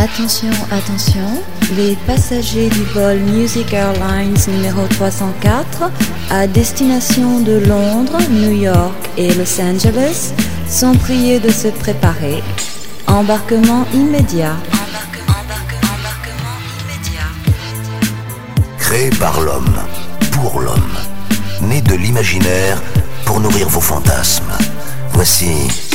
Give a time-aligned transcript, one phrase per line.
[0.00, 1.42] Attention, attention,
[1.76, 5.90] les passagers du vol Music Airlines numéro 304
[6.30, 10.32] à destination de Londres, New York et Los Angeles
[10.68, 12.44] sont priés de se préparer.
[13.08, 14.54] Embarquement immédiat.
[18.78, 19.80] Créé par l'homme,
[20.30, 20.96] pour l'homme,
[21.62, 22.80] né de l'imaginaire
[23.24, 24.52] pour nourrir vos fantasmes.
[25.12, 25.87] Voici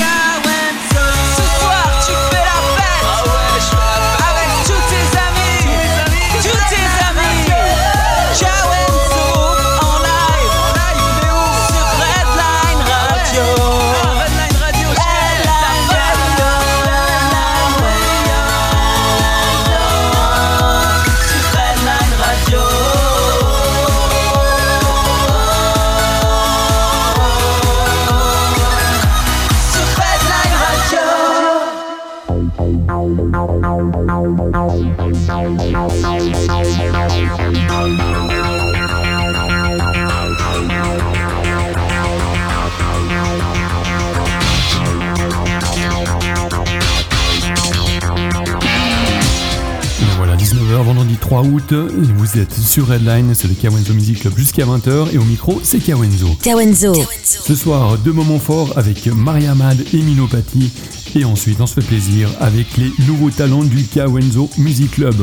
[51.23, 51.73] 3 août.
[52.17, 55.79] Vous êtes sur Redline, c'est le Kawenzo Music Club jusqu'à 20h et au micro, c'est
[55.79, 56.27] Kawenzo.
[56.43, 56.93] Kawenzo.
[57.23, 60.69] Ce soir, deux moments forts avec Maria Mad et Minopati.
[61.15, 65.15] Et ensuite, on se fait plaisir avec les nouveaux talents du Kawenzo Music Club.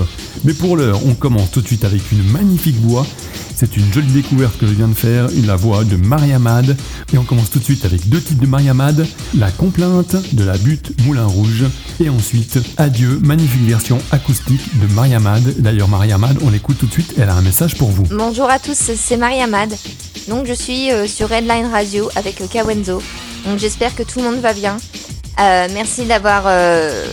[0.44, 3.06] Mais pour l'heure, on commence tout de suite avec une magnifique voix
[3.60, 6.78] c'est une jolie découverte que je viens de faire, la voix de Mariamad.
[7.12, 10.56] Et on commence tout de suite avec deux titres de Mariamad, La complainte de la
[10.56, 11.64] butte Moulin Rouge.
[12.02, 15.42] Et ensuite, Adieu, magnifique version acoustique de Mariamad.
[15.58, 18.04] D'ailleurs, Mariamad, on l'écoute tout de suite, elle a un message pour vous.
[18.04, 19.70] Bonjour à tous, c'est Mariamad.
[20.26, 23.02] Donc je suis euh, sur Redline Radio avec Kawenzo.
[23.46, 24.78] Donc j'espère que tout le monde va bien.
[25.38, 27.04] Euh, merci d'avoir euh,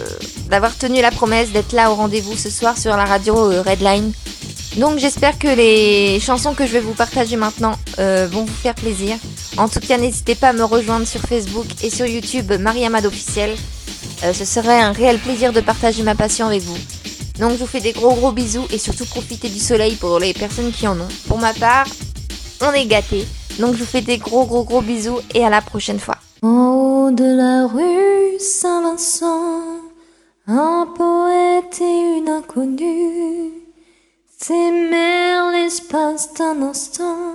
[0.50, 4.14] d'avoir tenu la promesse d'être là au rendez-vous ce soir sur la radio Redline.
[4.78, 8.76] Donc j'espère que les chansons que je vais vous partager maintenant euh, vont vous faire
[8.76, 9.18] plaisir.
[9.58, 13.56] En tout cas, n'hésitez pas à me rejoindre sur Facebook et sur YouTube Mariamad officiel.
[14.24, 16.78] Euh, ce serait un réel plaisir de partager ma passion avec vous.
[17.40, 20.34] Donc je vous fais des gros gros bisous et surtout profitez du soleil pour les
[20.34, 21.08] personnes qui en ont.
[21.28, 21.88] Pour ma part,
[22.62, 23.26] on est gâtés.
[23.60, 26.18] Donc je vous fais des gros gros gros bisous et à la prochaine fois.
[26.44, 29.82] En haut de la rue Saint-Vincent,
[30.46, 33.67] un poète et une inconnue
[34.40, 37.34] S'aimer l'espace d'un instant,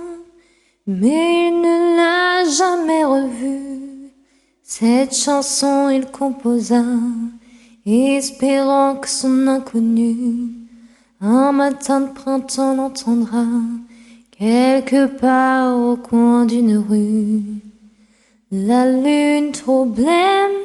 [0.87, 4.09] mais il ne l'a jamais revue.
[4.63, 6.81] Cette chanson il composa,
[7.85, 10.47] espérant que son inconnu,
[11.19, 13.47] un matin de printemps l'entendra,
[14.31, 17.41] quelque part au coin d'une rue.
[18.49, 20.61] La lune trop blême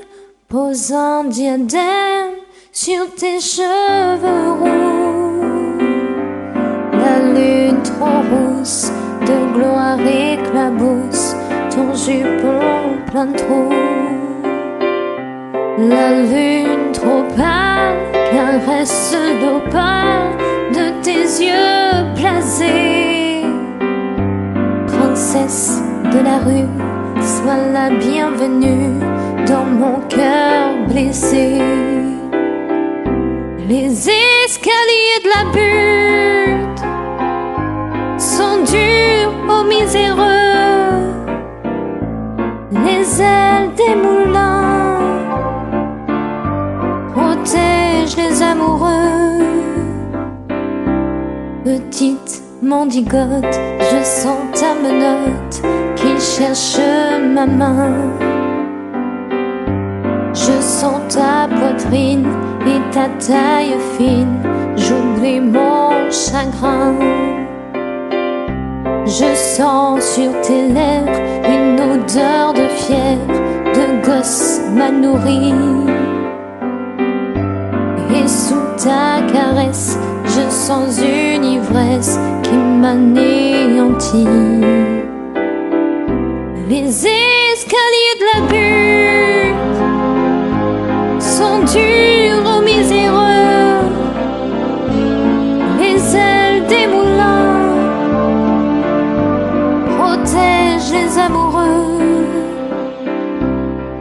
[0.46, 2.36] pose un diadème
[2.70, 5.07] sur tes cheveux roux
[8.06, 8.92] rousse
[9.22, 11.34] de gloire éclabousse
[11.70, 13.72] ton jupon plein de trous.
[15.78, 17.96] La lune trop pâle
[18.30, 20.36] caresse l'opale
[20.72, 23.44] de tes yeux blasés.
[24.86, 25.82] Princesse
[26.12, 26.68] de la rue,
[27.20, 29.00] sois la bienvenue
[29.46, 31.60] dans mon cœur blessé.
[33.68, 34.08] Les
[34.44, 36.17] escaliers de la butte
[38.28, 41.00] sont durs aux miséreux,
[42.70, 44.98] les ailes des moulins
[47.14, 49.46] protègent les amoureux.
[51.64, 53.58] Petite mendigote,
[53.90, 55.62] je sens ta menotte
[55.96, 56.80] qui cherche
[57.34, 57.94] ma main.
[60.34, 62.28] Je sens ta poitrine
[62.66, 64.36] et ta taille fine,
[64.76, 67.47] j'oublie mon chagrin.
[69.08, 73.26] Je sens sur tes lèvres une odeur de fièvre,
[73.72, 75.54] de gosse mal nourri.
[78.14, 84.28] Et sous ta caresse, je sens une ivresse qui m'anéantit.
[86.68, 89.78] Les escaliers de la butte
[91.18, 92.07] sont durs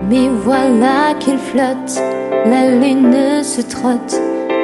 [0.09, 2.01] Mais voilà qu'il flotte,
[2.45, 4.15] la lune se trotte,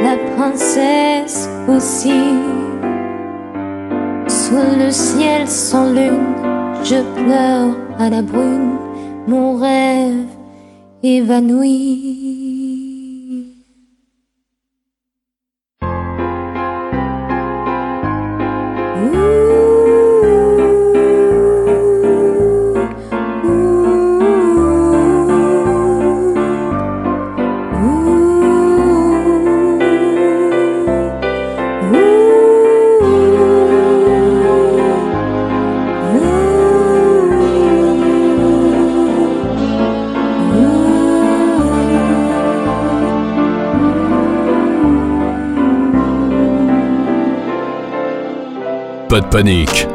[0.01, 2.22] la princesse aussi.
[4.28, 6.36] Sous le ciel sans lune,
[6.84, 8.78] je pleure à la brune,
[9.28, 10.28] mon rêve
[11.04, 12.43] évanoui.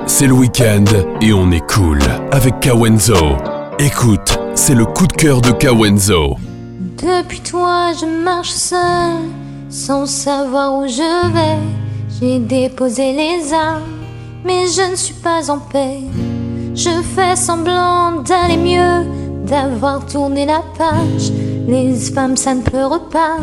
[0.06, 0.84] C'est le week-end
[1.20, 2.00] et on est cool
[2.32, 3.36] avec Kawenzo.
[3.78, 6.36] Écoute, c'est le coup de cœur de Kawenzo.
[6.96, 9.14] Depuis toi, je marche seul,
[9.70, 11.58] sans savoir où je vais.
[12.18, 13.84] J'ai déposé les armes,
[14.44, 16.00] mais je ne suis pas en paix.
[16.74, 19.06] Je fais semblant d'aller mieux,
[19.46, 21.30] d'avoir tourné la page.
[21.68, 23.36] Les femmes, ça ne pleure pas,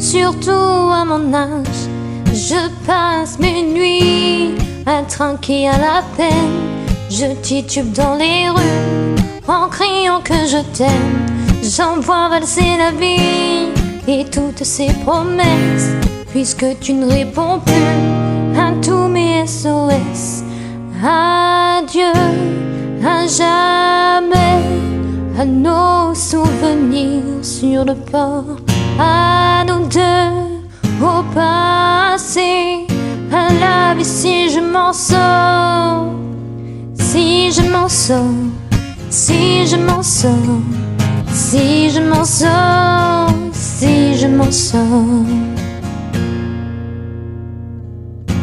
[0.00, 1.86] surtout à mon âge.
[2.32, 6.86] Je passe mes nuits à trinquer à la peine.
[7.10, 11.26] Je titube dans les rues en criant que je t'aime.
[11.62, 13.68] J'envoie valser la vie
[14.06, 15.90] et toutes ses promesses,
[16.30, 20.44] puisque tu ne réponds plus à tous mes SOS.
[21.04, 22.12] Adieu,
[23.04, 24.62] à jamais,
[25.38, 28.56] à nos souvenirs sur le port,
[28.98, 32.86] à nous deux, au passé,
[33.32, 36.12] à la vie si je m'en sors,
[36.94, 38.20] si je m'en sors,
[39.10, 40.62] si je m'en sors.
[41.32, 45.24] Si je m'en sors, si je m'en sors.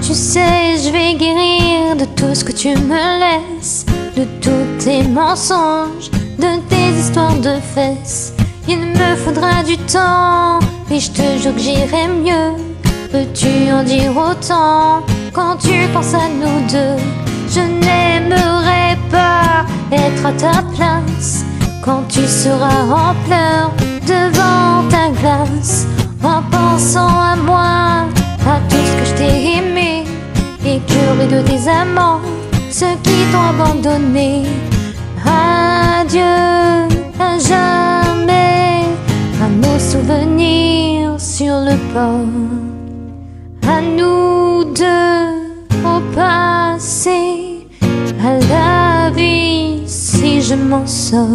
[0.01, 3.85] Tu sais, je vais guérir de tout ce que tu me laisses,
[4.15, 6.09] de tous tes mensonges,
[6.39, 8.33] de tes histoires de fesses.
[8.67, 10.59] Il me faudra du temps,
[10.89, 12.64] et je te jure que j'irai mieux.
[13.15, 15.01] Peux-tu en dire autant
[15.31, 17.01] quand tu penses à nous deux?
[17.49, 21.45] Je n'aimerais pas être à ta place
[21.81, 23.71] quand tu seras en pleurs
[24.05, 25.87] devant ta glace,
[26.21, 28.03] en pensant à moi,
[28.45, 30.03] à tout ce que je t'ai aimé,
[30.65, 32.19] et de tes amants,
[32.69, 34.43] ceux qui t'ont abandonné.
[35.25, 36.21] Adieu
[37.17, 38.83] à jamais,
[39.41, 42.27] à nos souvenirs sur le port,
[43.67, 47.67] à nous deux au passé,
[48.23, 51.27] à la vie si je m'en sors.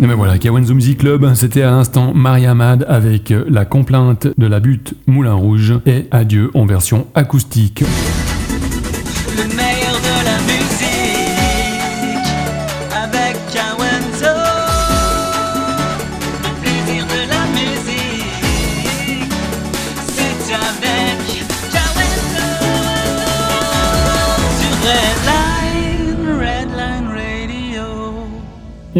[0.00, 4.46] Et ben voilà, Kawenzo Music Club, c'était à l'instant Maria Mad avec la complainte de
[4.46, 7.84] la butte Moulin Rouge et Adieu en version acoustique.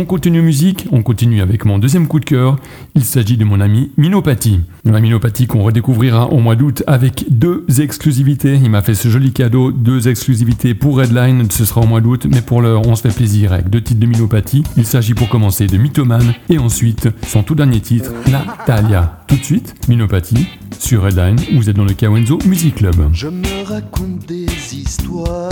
[0.05, 2.59] On continue musique, on continue avec mon deuxième coup de cœur.
[2.95, 4.61] Il s'agit de mon ami Minopathy.
[4.85, 8.61] La Minopathy qu'on redécouvrira au mois d'août avec deux exclusivités.
[8.63, 12.27] Il m'a fait ce joli cadeau, deux exclusivités pour Redline, ce sera au mois d'août,
[12.31, 14.63] mais pour l'heure on se fait plaisir avec deux titres de Minopathy.
[14.77, 19.25] Il s'agit pour commencer de Mythoman et ensuite son tout dernier titre, Natalia.
[19.27, 20.49] Tout de suite, Minopathy
[20.79, 23.09] sur Redline, vous êtes dans le Kawenzo Music Club.
[23.15, 24.45] Je me raconte des
[24.75, 25.49] histoires,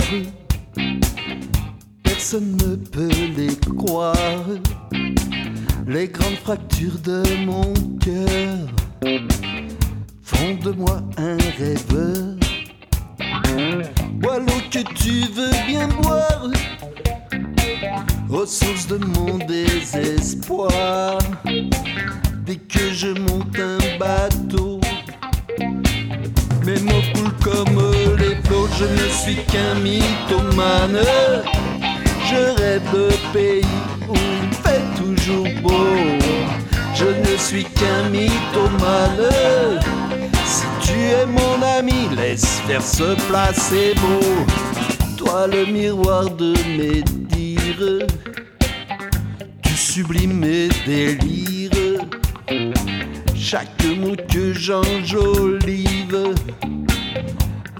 [2.23, 4.45] personne ne peut les croire.
[5.85, 9.19] Les grandes fractures de mon cœur
[10.21, 12.37] font de moi un rêveur.
[14.21, 16.47] Bois l'eau que tu veux bien boire,
[18.29, 21.17] aux sources de mon désespoir.
[22.45, 24.79] Dès que je monte un bateau,
[26.65, 31.03] mes mots coulent comme les flots, je ne suis qu'un mythomane.
[32.33, 33.61] Je rêve de pays
[34.09, 35.85] où il fait toujours beau.
[36.95, 39.29] Je ne suis qu'un mythomane.
[40.43, 44.19] Si tu es mon ami, laisse faire ce placebo.
[45.17, 48.07] Toi, le miroir de mes dires,
[49.61, 52.01] tu sublimes mes délires.
[53.35, 56.33] Chaque mot que j'enjolive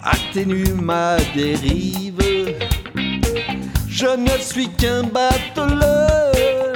[0.04, 2.03] atténue ma dérive.
[4.04, 6.74] Je ne suis qu'un bateleur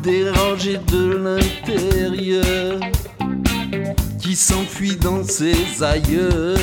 [0.00, 2.78] dérangé de l'intérieur
[4.22, 6.56] qui s'enfuit dans ses ailleurs.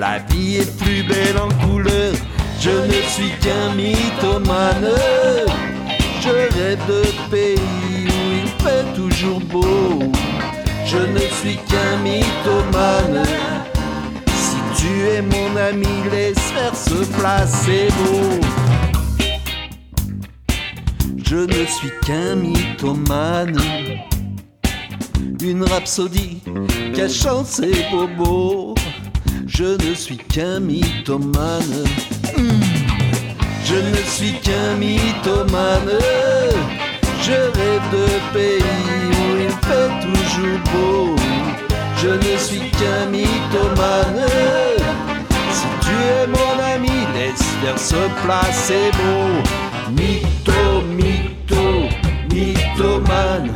[0.00, 2.12] La vie est plus belle en couleur.
[2.60, 4.98] Je ne suis qu'un mythomane.
[6.20, 10.00] Je rêve de pays où il fait toujours beau.
[10.84, 13.22] Je ne suis qu'un mythomane.
[14.88, 18.40] Tu es mon ami, laisse faire ce placebo.
[21.26, 23.60] Je ne suis qu'un mythomane.
[25.42, 26.40] Une rhapsodie
[26.94, 28.76] cachant ses bobos.
[29.46, 31.84] Je ne suis qu'un mythomane.
[32.34, 32.62] Hmm.
[33.66, 35.98] Je ne suis qu'un mythomane.
[37.24, 38.62] Je rêve de pays
[39.20, 41.16] où il fait toujours beau.
[41.98, 44.67] Je ne suis qu'un mythomane.
[45.98, 46.58] Si tu es mon
[47.60, 49.10] faire ce placebo.
[49.96, 51.88] Mytho, mytho,
[52.32, 53.50] mythomane,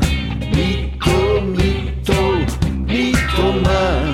[0.55, 2.21] mytho, mytho,
[2.87, 4.12] mythomane,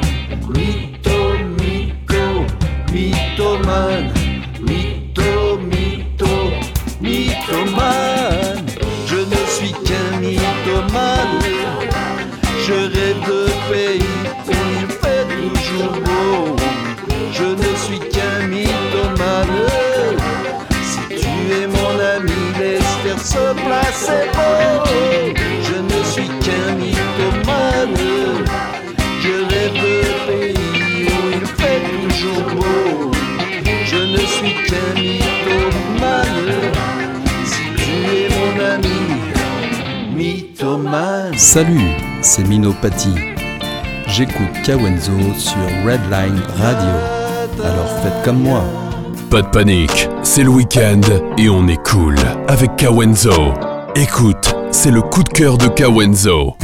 [41.51, 41.81] Salut,
[42.21, 43.15] c'est Minopathie.
[44.07, 46.95] J'écoute Kawenzo sur Redline Radio.
[47.65, 48.63] Alors faites comme moi.
[49.31, 51.01] Pas de panique, c'est le week-end
[51.39, 52.17] et on est cool
[52.49, 53.55] avec Kawenzo.
[53.97, 56.55] Écoute, c'est le coup de cœur de Kawenzo.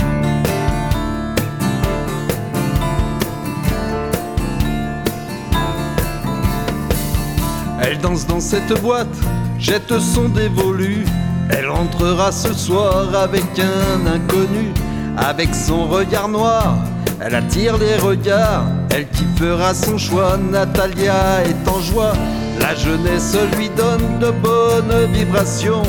[7.80, 9.16] Elle danse dans cette boîte,
[9.58, 11.06] jette son dévolu.
[11.50, 14.72] Elle entrera ce soir avec un inconnu,
[15.16, 16.76] avec son regard noir.
[17.20, 20.36] Elle attire les regards, elle qui fera son choix.
[20.36, 22.12] Natalia est en joie,
[22.60, 25.82] la jeunesse lui donne de bonnes vibrations.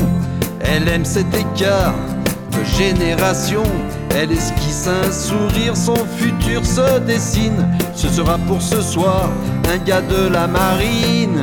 [0.60, 1.94] Elle aime cet écart
[2.52, 3.62] de génération.
[4.14, 7.68] Elle esquisse un sourire, son futur se dessine.
[7.94, 9.30] Ce sera pour ce soir
[9.72, 11.42] un gars de la marine.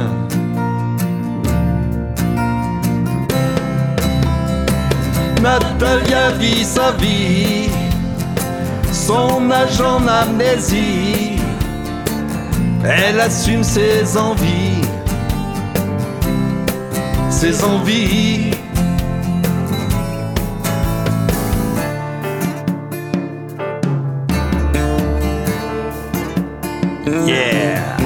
[5.44, 7.70] Natalia vit sa vie,
[8.94, 11.38] son en amnésie.
[12.86, 14.88] Elle assume ses envies,
[17.30, 18.52] ses envies.
[27.26, 27.98] Yeah!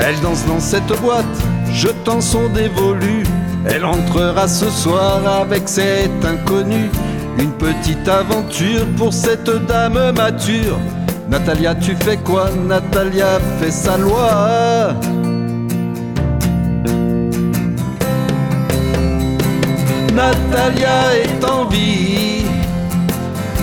[0.00, 1.24] Elle danse dans cette boîte,
[1.74, 3.24] jetant son dévolu.
[3.66, 6.90] Elle entrera ce soir avec cet inconnu.
[7.38, 10.78] Une petite aventure pour cette dame mature.
[11.28, 12.50] Natalia, tu fais quoi?
[12.66, 14.94] Natalia fait sa loi.
[20.14, 22.44] Natalia est en vie,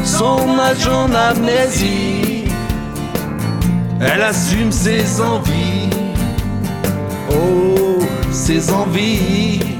[0.03, 2.43] son âge en amnésie.
[4.01, 5.89] Elle assume ses envies,
[7.31, 7.99] oh,
[8.31, 9.70] ses envies.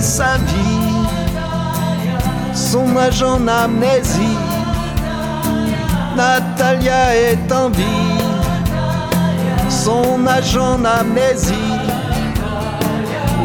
[0.00, 1.06] Sa vie,
[2.54, 4.38] son âge en amnésie.
[6.16, 7.84] Natalia est en vie,
[9.68, 11.54] son âge en amnésie.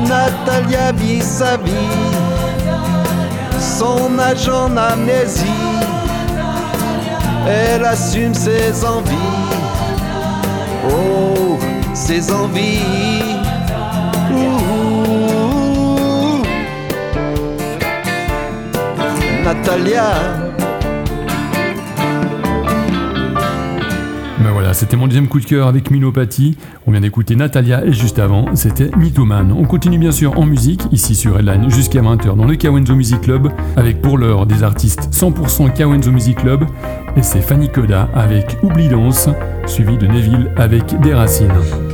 [0.07, 1.71] Natalia vit sa vie,
[3.59, 5.45] son âge en amnésie.
[7.47, 9.13] Elle assume ses envies,
[10.89, 11.59] oh,
[11.93, 13.25] ses envies.
[19.45, 20.11] Natalia.
[24.39, 26.57] Ben voilà, c'était mon deuxième coup de cœur avec Minopathie.
[26.87, 29.51] On vient d'écouter Natalia et juste avant, c'était Mythoman.
[29.51, 33.21] On continue bien sûr en musique, ici sur Redline jusqu'à 20h dans le Kawenzo Music
[33.21, 36.65] Club, avec pour l'heure des artistes 100% Kawenzo Music Club.
[37.15, 39.29] Et c'est Fanny Koda avec Oubli Danse,
[39.67, 41.84] suivi de Neville avec Des Racines.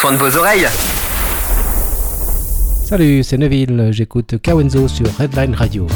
[0.00, 0.66] soin de vos oreilles.
[2.86, 5.86] Salut, c'est Neville, j'écoute Kawenzo sur Redline Radio.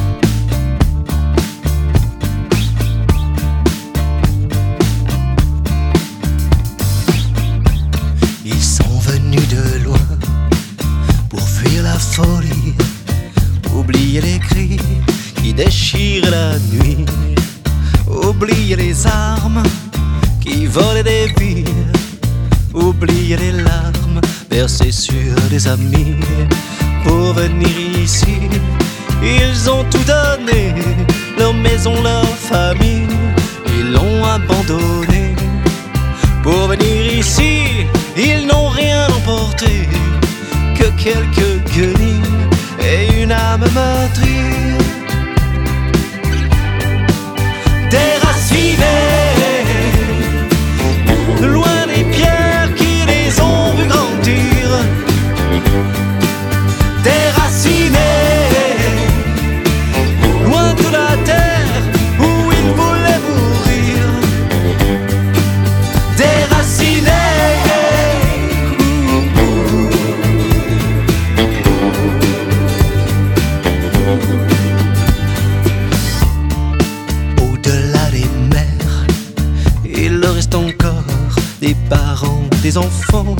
[81.89, 83.37] Parents, tes enfants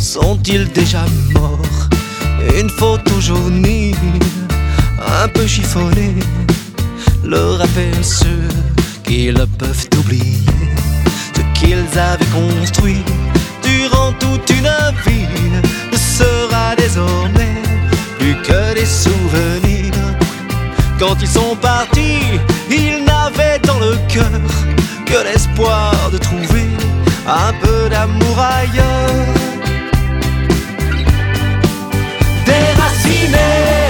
[0.00, 1.88] sont-ils déjà morts?
[2.58, 3.94] Une photo jaunie,
[5.22, 6.16] un peu chiffonnée,
[7.24, 8.48] le rappelle ceux
[9.04, 10.42] qui le peuvent oublier,
[11.36, 13.04] ce qu'ils avaient construit
[13.62, 14.72] durant toute une
[15.06, 15.26] vie
[15.92, 17.62] ne sera désormais
[18.18, 19.92] plus que des souvenirs.
[20.98, 22.22] Quand ils sont partis,
[22.70, 24.40] ils n'avaient dans le cœur
[25.06, 26.61] que l'espoir de trouver
[27.26, 29.26] un peu d'amour ailleurs.
[32.46, 33.81] Déracinés,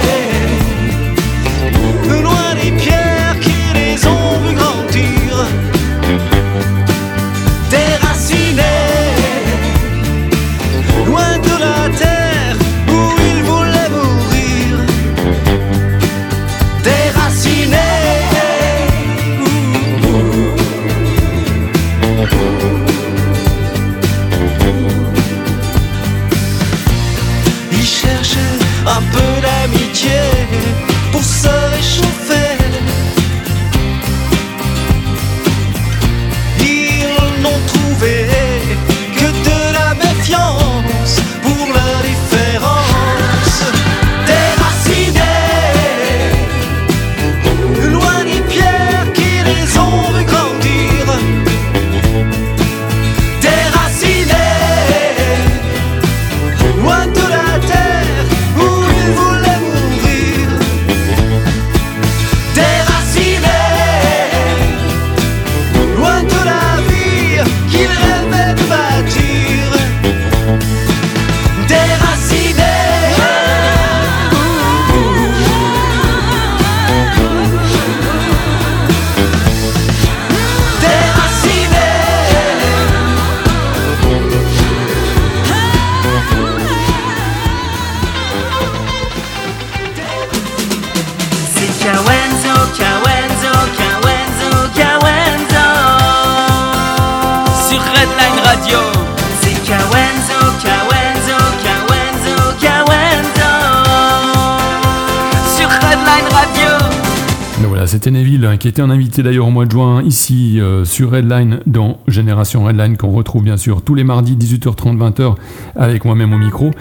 [108.63, 112.63] qui était un invité d'ailleurs au mois de juin ici euh, sur Redline dans Génération
[112.63, 115.35] Redline qu'on retrouve bien sûr tous les mardis 18h30 20h
[115.75, 116.71] avec moi-même au micro.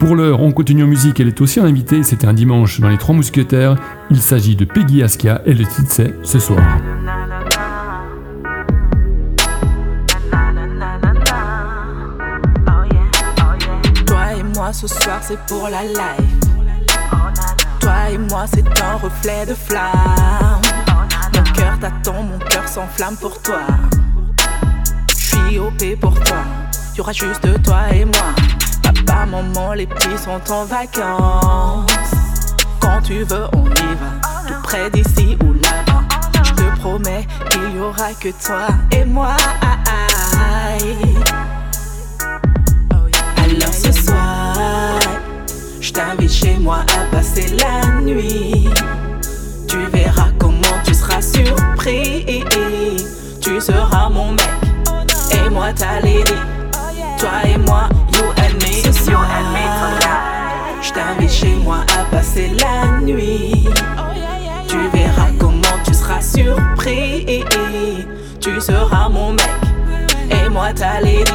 [0.00, 2.88] Pour l'heure, on continue en musique, elle est aussi un invité, c'était un dimanche dans
[2.88, 3.76] les Trois Mousquetaires.
[4.10, 6.58] Il s'agit de Peggy Askia et le titre c'est Ce soir.
[14.06, 16.50] Toi et moi ce soir c'est pour la life.
[17.78, 20.87] Toi et moi c'est un reflet de flamme.
[21.38, 23.60] Mon cœur t'attend, mon cœur s'enflamme pour toi.
[25.08, 26.38] Je suis OP pour toi.
[26.96, 28.34] Y aura juste toi et moi.
[28.82, 31.92] Papa, maman, les petits sont en vacances.
[32.80, 34.48] Quand tu veux, on y va.
[34.48, 36.02] Tout près d'ici ou là-bas.
[36.42, 39.36] Je te promets qu'il y aura que toi et moi.
[43.36, 44.98] Alors ce soir,
[45.80, 48.68] je t'invite chez moi à passer la nuit.
[49.68, 50.27] Tu verras
[51.44, 52.44] surpris.
[53.40, 54.50] Tu seras mon mec
[55.32, 56.34] et moi ta lady.
[57.18, 60.82] Toi et moi, you and me, you and me tonight.
[60.82, 63.68] Je t'invite chez moi à passer la nuit.
[64.68, 67.44] Tu verras comment tu seras surpris.
[68.40, 69.50] Tu seras mon mec
[70.30, 71.32] et moi ta lady.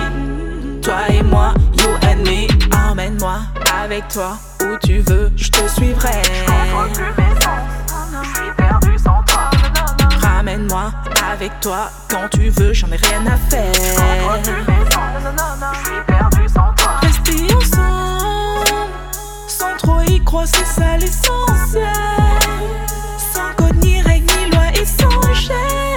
[0.81, 2.47] Toi et moi, you and me,
[2.91, 3.39] emmène-moi
[3.83, 6.21] avec toi où tu veux, je te suivrai.
[10.53, 10.91] Ramène-moi
[11.31, 13.71] avec toi quand tu veux, j'en ai rien à faire.
[17.01, 18.91] Rester ensemble,
[19.47, 21.89] sans trop y croire, c'est ça l'essentiel.
[23.33, 25.92] Sans code ni règle ni loi et sans gêne.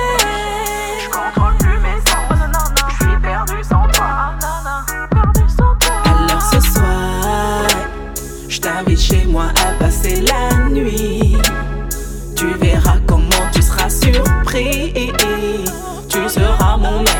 [14.56, 17.10] Tu seras mon mec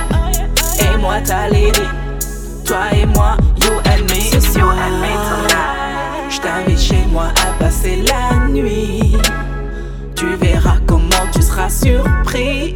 [0.80, 1.82] et moi ta lady.
[2.64, 6.30] Toi et moi, you and me, you and me tonight.
[6.30, 9.18] Je t'invite chez moi à passer la nuit.
[10.14, 12.72] Tu verras comment tu seras surpris.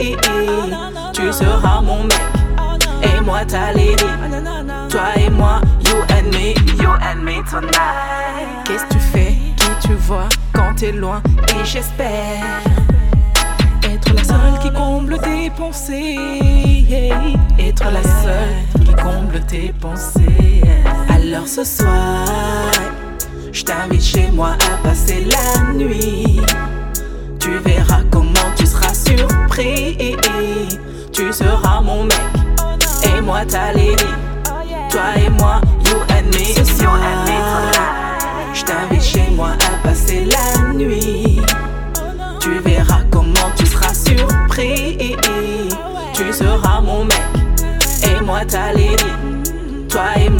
[1.14, 2.20] Tu seras mon mec
[3.02, 4.04] et moi ta lady.
[4.90, 8.66] Toi et moi, you and me, you and me tonight.
[8.66, 10.28] Qu'est-ce que tu fais, qui tu vois?
[10.52, 12.44] Quand t'es loin et j'espère
[14.10, 16.16] être la seule qui comble tes pensées.
[17.58, 20.62] Être la seule qui comble tes pensées.
[21.08, 22.70] Alors ce soir,
[23.52, 26.40] je t'invite chez moi à passer la nuit.
[27.38, 30.16] Tu verras comment tu seras surpris.
[31.12, 32.20] Tu seras mon mec
[33.04, 34.04] et moi ta lady.
[34.90, 36.64] Toi et moi, you and me.
[36.64, 36.98] Ce soir,
[38.52, 41.40] je t'invite chez moi à passer la nuit.
[42.40, 42.89] Tu verras
[46.14, 47.22] Tu seras mon mec
[48.04, 49.04] et moi ta lady.
[49.88, 50.39] Toi et moi,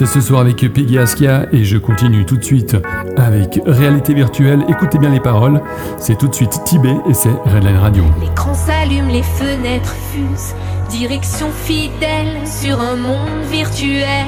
[0.00, 2.74] c'était ce soir avec Peggy Askia et je continue tout de suite
[3.18, 4.64] avec Réalité Virtuelle.
[4.66, 5.60] Écoutez bien les paroles.
[5.98, 8.04] C'est tout de suite Tibet et c'est Redline Radio.
[8.18, 10.54] L'écran s'allume, les fenêtres fusent.
[10.88, 14.24] Direction fidèle sur un monde virtuel.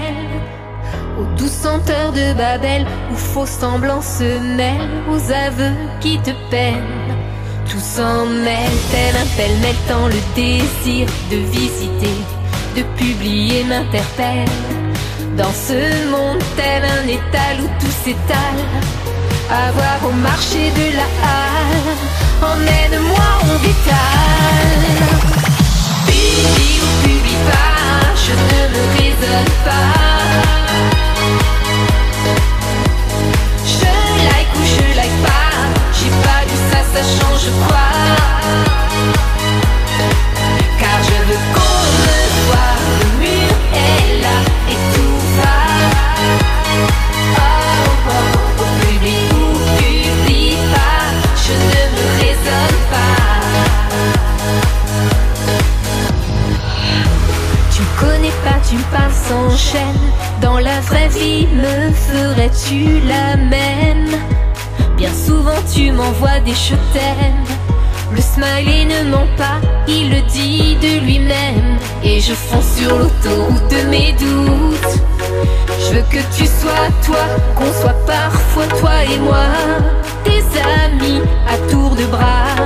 [1.18, 4.24] Aux douces senteurs de Babel, où faux semblants se
[4.56, 7.16] mêlent, aux aveux qui te peinent.
[7.70, 12.18] Tout s'en mêle, tel un pêle-mêle, tant le désir de visiter,
[12.76, 14.81] de publier m'interpelle.
[15.36, 18.62] Dans ce monde tel un étal où tout s'étale,
[19.50, 21.96] à voir au marché de la halle,
[22.42, 24.84] emmène-moi en détale.
[26.06, 29.96] Publie ou publie pas, je ne me raisonne pas.
[33.64, 33.92] Je
[34.28, 35.54] like ou je like pas,
[35.98, 37.88] j'ai pas vu ça, ça change quoi.
[60.40, 64.10] Dans la vraie vie, me ferais-tu la même?
[64.96, 67.44] Bien souvent, tu m'envoies des je.
[68.12, 71.78] Le smiley ne ment pas, il le dit de lui-même.
[72.02, 75.00] Et je fonce sur l'autoroute de mes doutes.
[75.78, 79.46] Je veux que tu sois toi, qu'on soit parfois toi et moi.
[80.24, 80.42] Des
[80.84, 82.56] amis à tour de bras.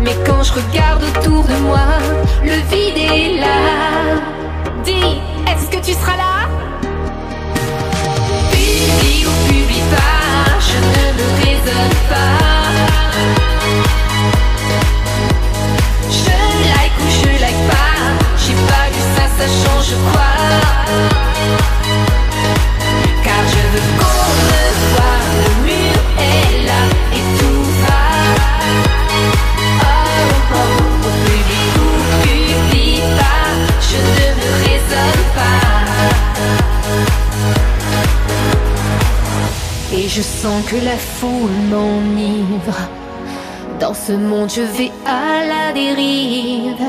[0.00, 1.86] Mais quand je regarde autour de moi,
[2.42, 4.20] le vide est là.
[4.84, 6.48] Dis, est-ce que tu seras là?
[8.50, 12.38] Publie ou publie pas, je ne me raisonne pas.
[16.10, 16.36] Je
[16.72, 17.96] like ou je like pas,
[18.42, 21.25] j'ai pas vu ça, ça change quoi?
[40.16, 42.78] Je sens que la foule m'enivre.
[43.78, 46.86] Dans ce monde, je vais à la dérive.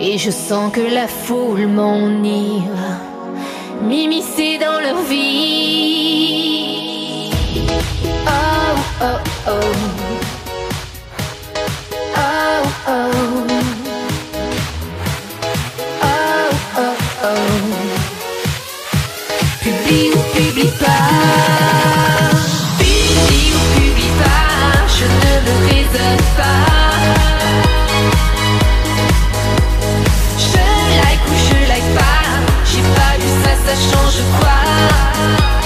[0.00, 2.98] Et je sens que la foule m'enivre.
[3.82, 5.60] M'immiscer dans leur vie.
[8.26, 9.52] Oh, oh, oh.
[12.16, 13.10] Oh, oh.
[16.02, 17.28] Oh, oh, oh.
[19.62, 21.89] Publie ou publie pas.
[25.00, 26.68] Je ne me raisonne pas.
[30.36, 30.64] Je
[31.00, 32.22] like ou je like pas.
[32.66, 35.59] J'ai pas vu ça, ça change quoi?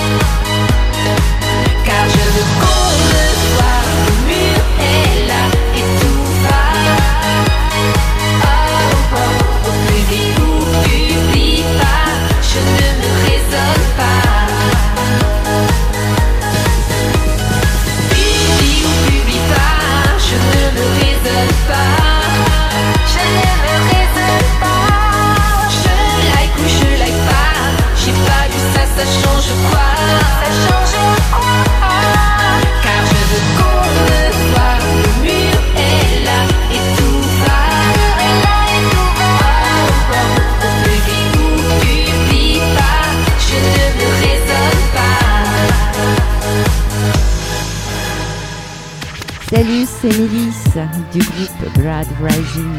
[51.13, 52.73] du groupe Brad Rising.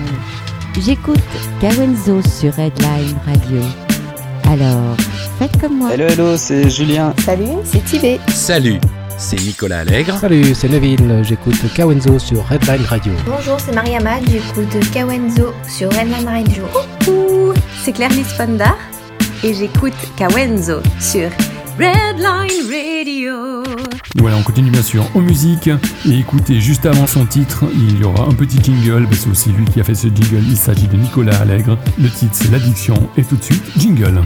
[0.79, 1.19] J'écoute
[1.61, 3.61] Kawenzo sur Headline Radio.
[4.49, 4.95] Alors,
[5.39, 5.93] faites comme moi.
[5.93, 7.13] Hello, hello, c'est Julien.
[7.23, 8.19] Salut, c'est Tibet.
[8.27, 8.79] Salut,
[9.17, 10.17] c'est Nicolas Allègre.
[10.17, 11.21] Salut, c'est Neville.
[11.23, 13.13] J'écoute Kawenzo sur Redline Radio.
[13.25, 14.19] Bonjour, c'est Mariama.
[14.29, 16.63] J'écoute Kawenzo sur Redline Radio.
[16.99, 18.75] Coucou, c'est Claire Lisponda
[19.43, 21.29] et j'écoute Kawenzo sur
[21.77, 23.63] Redline Radio.
[24.15, 25.69] Voilà, on continue bien sûr en musique.
[26.07, 29.07] Et écoutez, juste avant son titre, il y aura un petit jingle.
[29.09, 30.43] mais C'est aussi lui qui a fait ce jingle.
[30.47, 31.77] Il s'agit de Nicolas Allègre.
[31.99, 32.95] Le titre, c'est L'addiction.
[33.17, 34.21] Et tout de suite, jingle.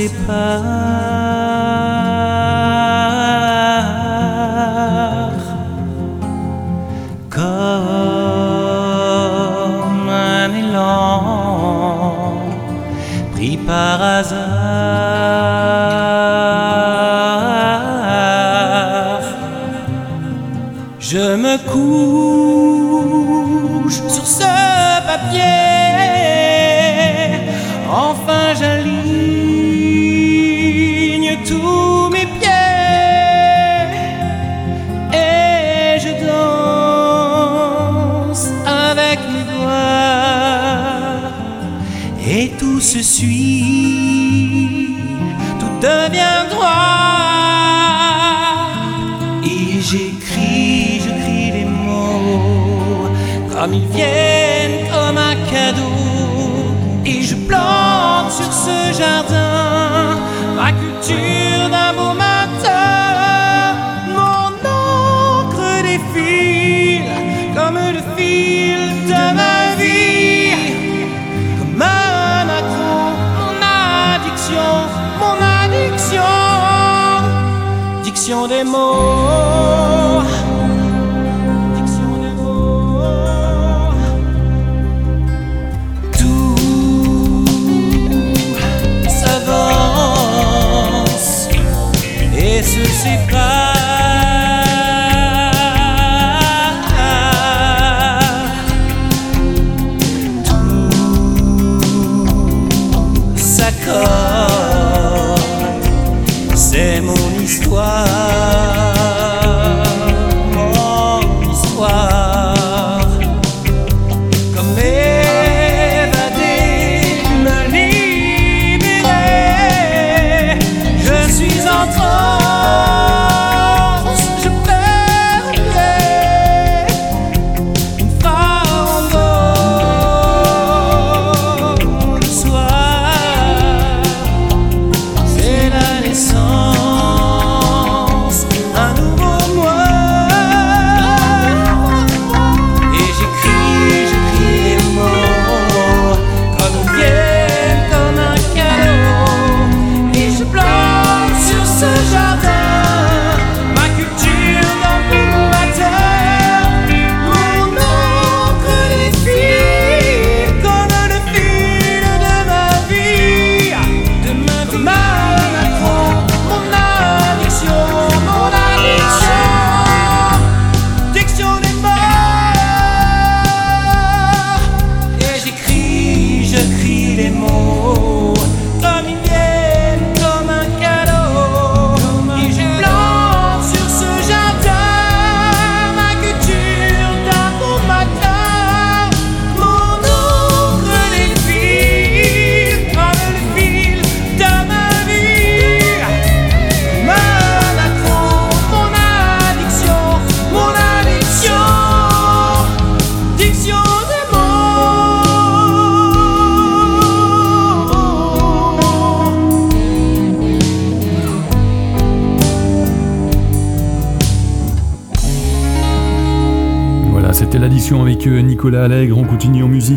[0.00, 1.09] 期盼。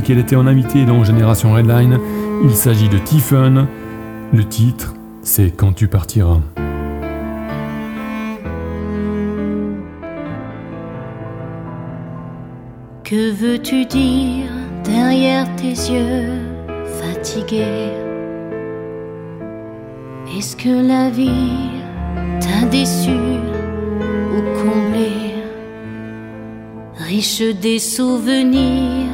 [0.04, 2.00] qu'elle était en invité dans Génération Redline.
[2.44, 3.68] Il s'agit de Tiffen.
[4.34, 6.40] Le titre, c'est Quand tu partiras.
[13.04, 14.50] Que veux-tu dire
[14.84, 16.42] derrière tes yeux
[17.00, 17.92] fatigués?
[20.36, 21.70] Est-ce que la vie
[22.42, 23.12] t'a déçu
[24.36, 25.12] ou comblé?
[26.98, 29.13] Riche des souvenirs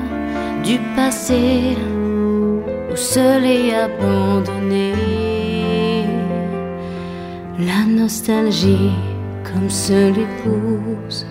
[0.63, 1.77] du passé
[2.91, 4.93] ou seul et abandonné.
[7.59, 8.91] La nostalgie
[9.43, 11.25] comme seule épouse.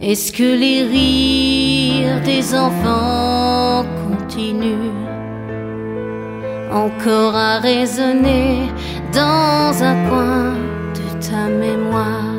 [0.00, 4.92] Est-ce que les rires des enfants continuent
[6.72, 8.68] encore à résonner
[9.12, 10.54] dans un coin
[10.96, 12.34] de ta mémoire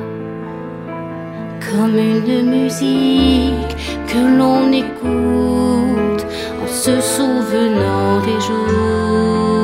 [1.72, 3.78] comme une musique
[4.14, 6.24] que l'on écoute
[6.64, 9.64] en se souvenant des jours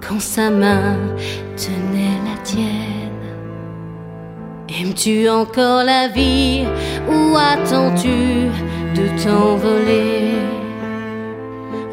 [0.00, 0.96] quand sa main
[1.56, 2.88] tenait la tienne
[4.80, 6.64] Aimes-tu encore la vie
[7.10, 8.18] ou attends-tu
[8.98, 10.32] de t'envoler?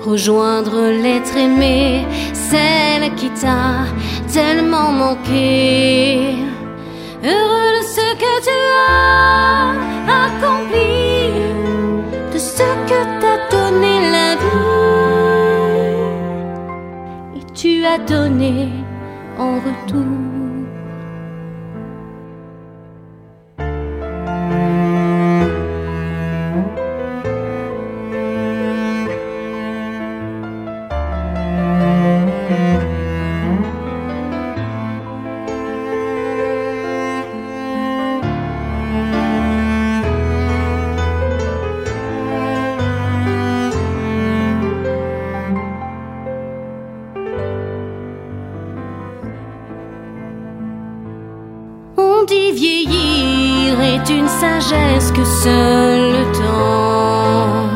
[0.06, 3.86] Rejoindre l'être aimé, celle qui t'a
[4.32, 6.36] tellement manqué.
[7.24, 7.95] Heureux ce
[8.42, 8.58] tu
[8.90, 9.74] as
[10.26, 11.32] accompli,
[12.34, 14.70] de ce que t'a donné la vie.
[17.40, 18.54] Et tu as donné
[19.38, 20.45] en retour.
[52.56, 57.70] Vieillir est une sagesse que seul le temps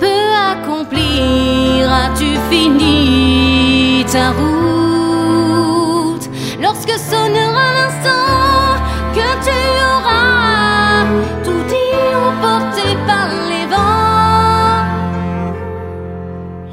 [0.00, 1.92] peut accomplir.
[2.04, 6.26] As-tu fini ta route?
[6.60, 8.80] Lorsque sonnera l'instant
[9.16, 9.60] que tu
[9.92, 11.04] auras
[11.44, 14.86] tout dit emporté par les vents?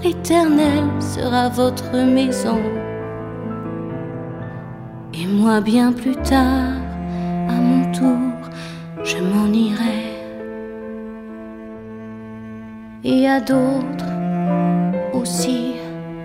[0.03, 2.59] L'éternel sera votre maison.
[5.45, 6.73] Moi bien plus tard,
[7.47, 8.49] à mon tour,
[9.03, 10.01] je m'en irai.
[13.03, 14.15] Et à d'autres
[15.13, 15.73] aussi,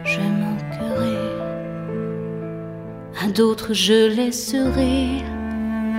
[0.05, 1.19] je manquerai.
[3.23, 5.23] À d'autres, je laisserai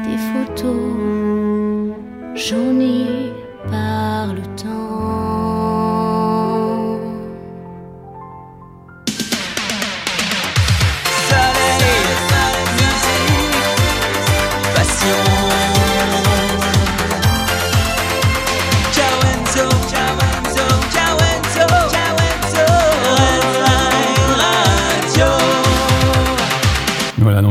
[0.07, 1.93] des photos
[2.33, 3.29] jaunies
[3.69, 4.90] par le temps.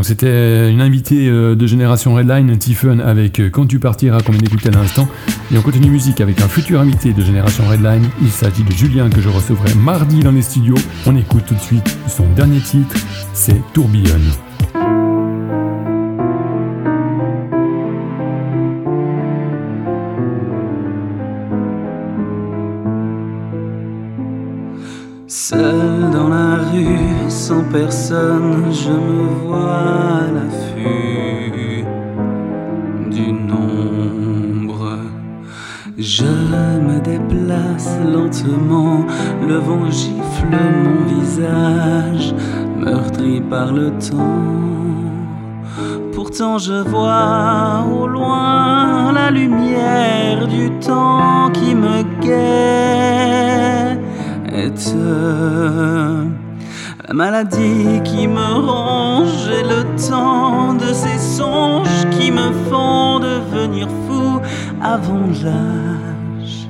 [0.03, 4.41] C'était une invitée euh, de Génération Redline, Tiffen, avec euh, Quand tu partiras, qu'on vient
[4.41, 5.09] d'écouter à l'instant.
[5.53, 8.09] Et on continue musique avec un futur invité de Génération Redline.
[8.23, 10.79] Il s'agit de Julien que je recevrai mardi dans les studios.
[11.07, 12.97] On écoute tout de suite son dernier titre,
[13.35, 14.31] c'est Tourbillonne.
[27.51, 29.79] Sans personne, je me vois
[30.19, 31.85] à l'affût
[33.11, 34.91] d'une ombre.
[35.99, 36.33] Je
[36.87, 39.05] me déplace lentement,
[39.49, 42.27] le vent gifle mon visage,
[42.79, 44.47] meurtri par le temps.
[46.15, 52.81] Pourtant je vois au loin la lumière du temps qui me guette.
[57.11, 63.89] La maladie qui me ronge et le temps de ces songes qui me font devenir
[64.07, 64.39] fou
[64.81, 66.69] avant l'âge.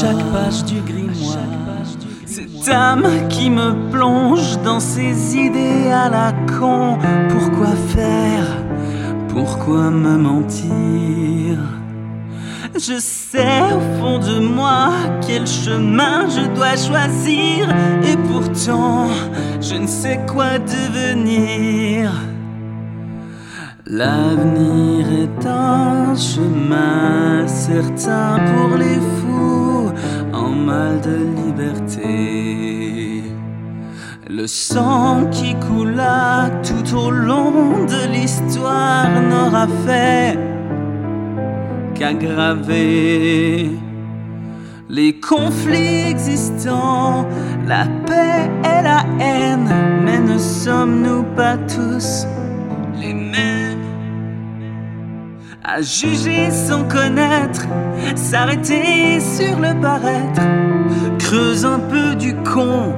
[0.00, 1.38] Chaque page du grimoire.
[2.24, 6.98] Cette âme qui me plonge dans ses idées à la con.
[7.30, 8.46] Pourquoi faire?
[9.28, 11.58] Pourquoi me mentir?
[12.74, 14.90] Je sais au fond de moi
[15.26, 17.68] quel chemin je dois choisir
[18.04, 19.08] et pourtant
[19.60, 22.12] je ne sais quoi devenir.
[23.86, 29.00] L'avenir est un chemin certain pour les
[30.68, 33.22] de liberté.
[34.28, 40.38] Le sang qui coula tout au long de l'histoire n'aura fait
[41.94, 43.70] qu'aggraver
[44.90, 47.26] les conflits existants,
[47.66, 49.68] la paix et la haine.
[50.04, 52.26] Mais ne sommes-nous pas tous
[53.00, 53.78] les mêmes?
[55.64, 57.66] À juger sans connaître,
[58.16, 60.42] s'arrêter sur le paraître,
[61.18, 62.94] creuse un peu du con,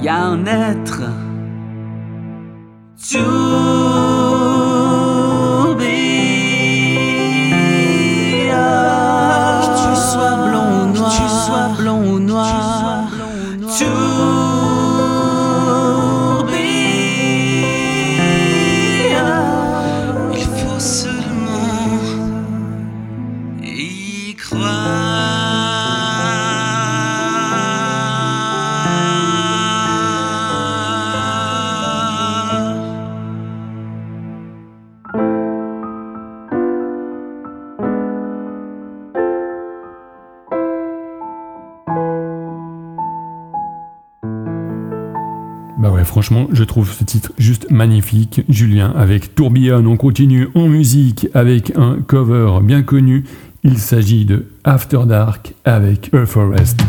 [0.00, 1.02] y a un être.
[46.26, 48.40] Franchement, je trouve ce titre juste magnifique.
[48.48, 53.22] Julien avec Tourbillon, on continue en musique avec un cover bien connu.
[53.62, 56.80] Il s'agit de After Dark avec Earth Forest.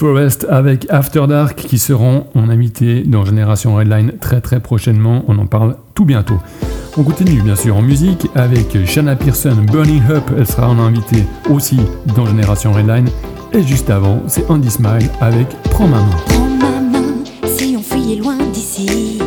[0.00, 5.26] Forest avec After Dark qui seront en invité dans Génération Redline très très prochainement.
[5.28, 6.38] On en parle tout bientôt.
[6.96, 11.22] On continue bien sûr en musique avec Shanna Pearson, Burning Up, elle sera en invité
[11.50, 11.76] aussi
[12.16, 13.10] dans Génération Redline.
[13.52, 16.16] Et juste avant, c'est Andy Smile avec Prends ma main.
[16.28, 17.04] Prends ma main
[17.44, 19.18] si on loin d'ici,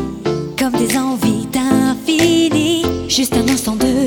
[0.57, 4.02] comme des envies d'infini, juste un instant de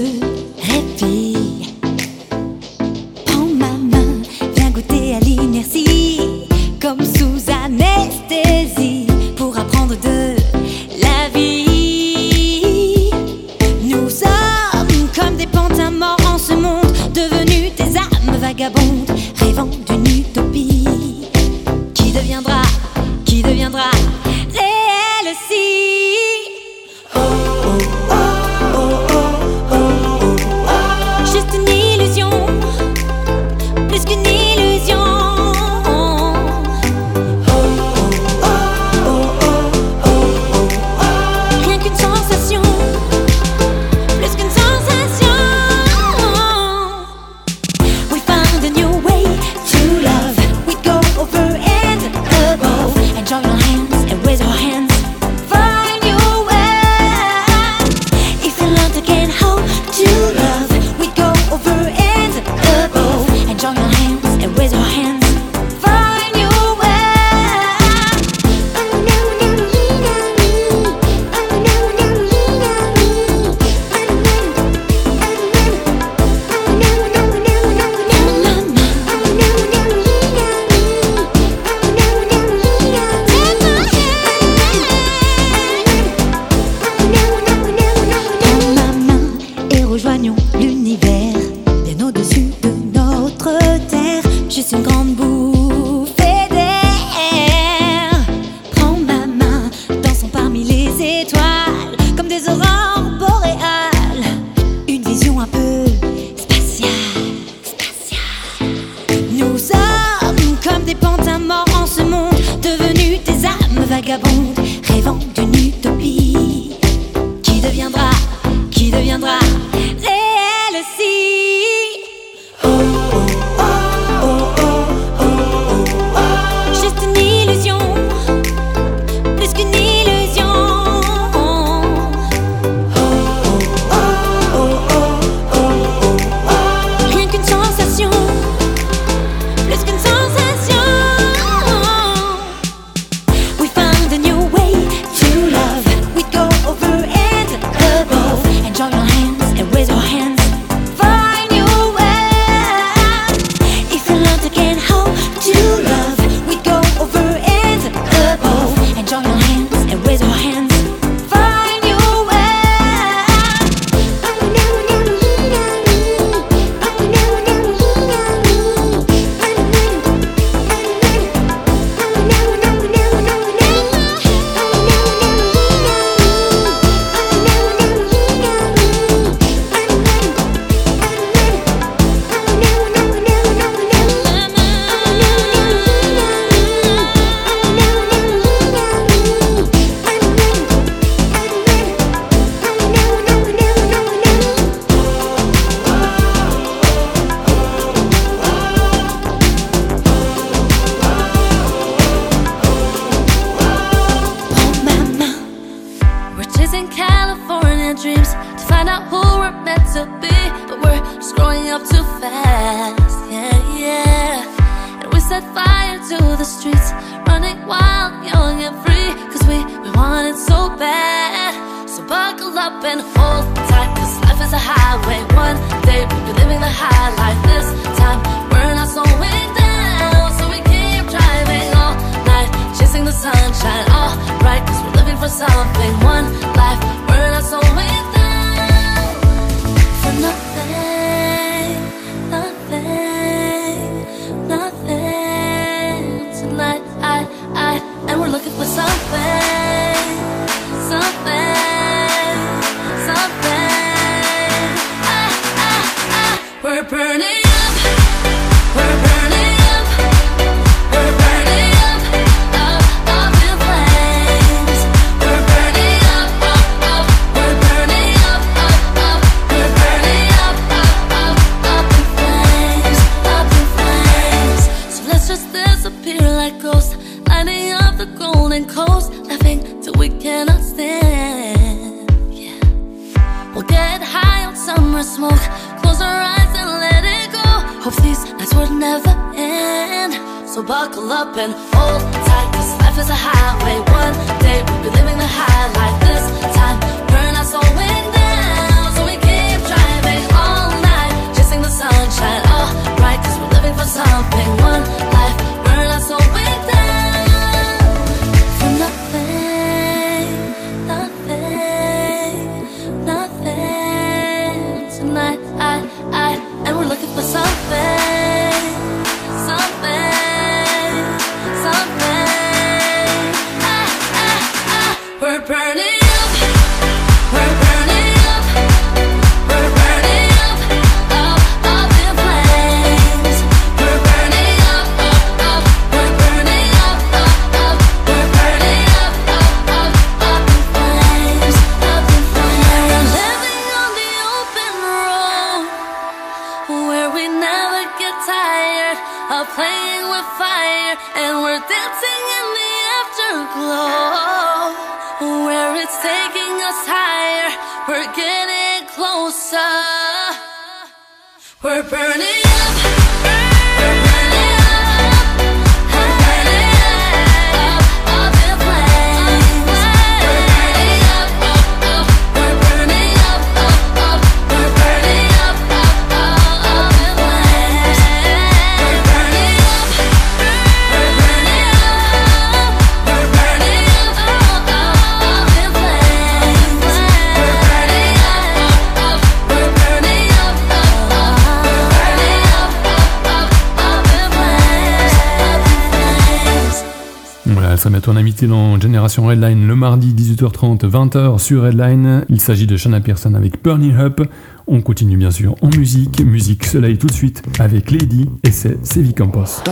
[398.37, 402.27] invité dans Génération Redline le mardi 18h30, 20h sur Redline.
[402.29, 404.21] Il s'agit de Shanna Pearson avec Burning Up.
[404.67, 406.21] On continue bien sûr en musique.
[406.23, 409.63] Musique soleil tout de suite avec Lady et c'est Sevi Campos.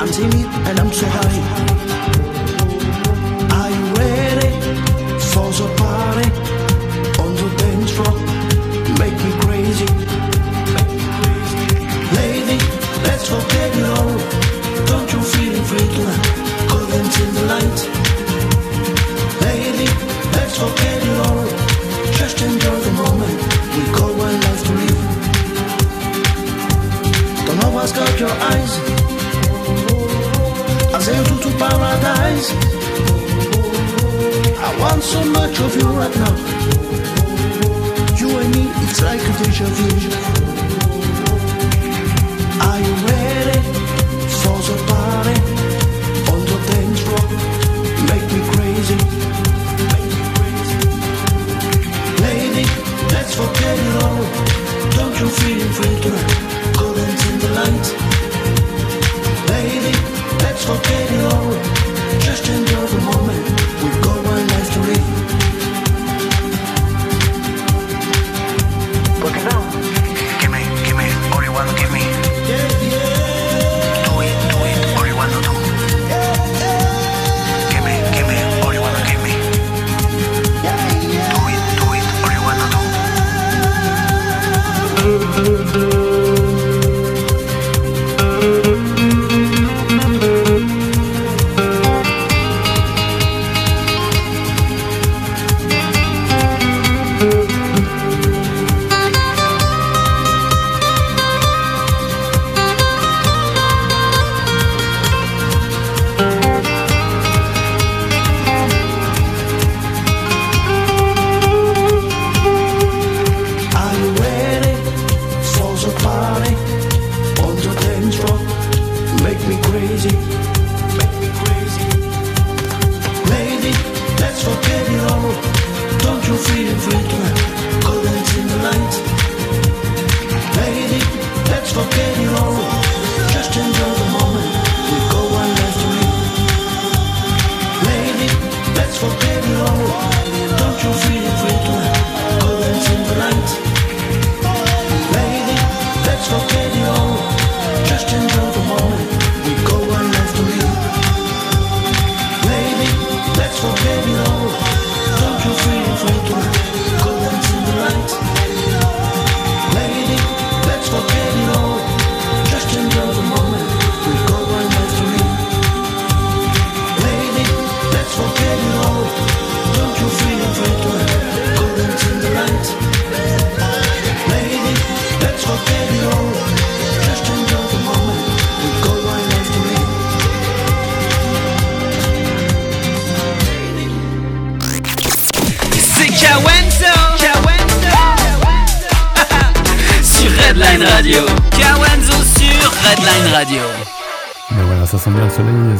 [0.00, 1.43] I'm timid and I'm so high.
[31.58, 32.48] paradise.
[34.66, 36.34] I want so much of you right now.
[38.20, 39.88] You and me, it's like a deja vu.
[42.66, 43.53] Are you ready?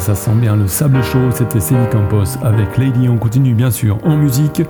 [0.05, 3.09] ça sent bien le sable chaud, c'était Céline Campos avec Lady.
[3.09, 4.61] On continue bien sûr en musique.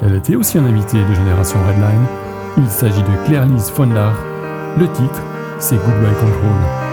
[0.00, 2.06] Elle était aussi un invité de Génération Redline.
[2.56, 4.14] Il s'agit de Claire Lise Fondard.
[4.78, 5.22] Le titre,
[5.58, 6.85] c'est Goodbye Control.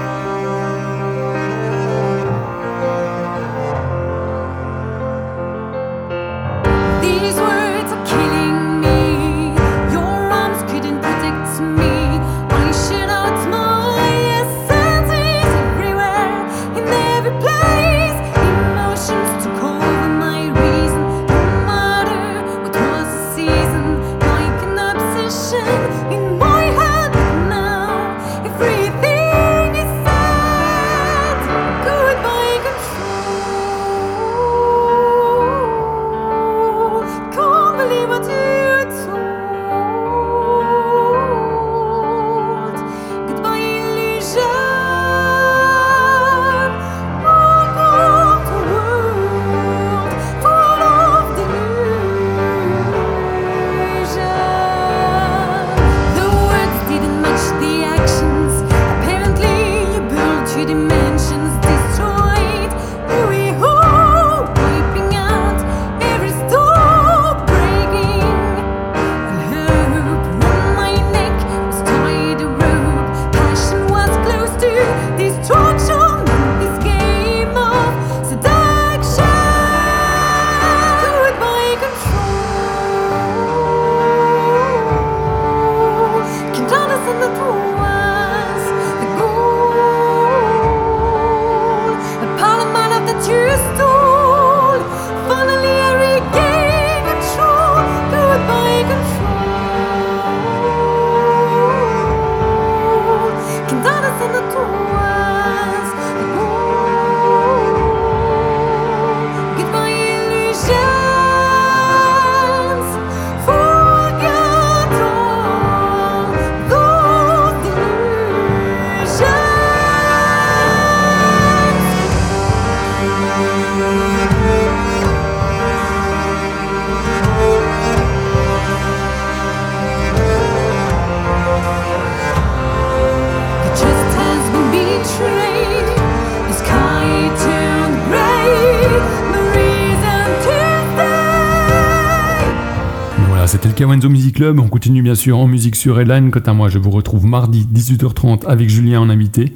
[144.52, 146.30] On continue bien sûr en musique sur Headline.
[146.30, 149.54] Quant à moi, je vous retrouve mardi 18h30 avec Julien en invité.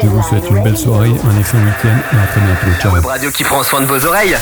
[0.00, 2.80] Je vous souhaite une belle soirée, un excellent week-end et à très bientôt.
[2.80, 2.94] Ciao.
[2.94, 4.36] Web radio qui prend soin de vos oreilles.